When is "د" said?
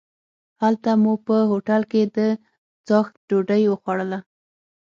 2.15-2.17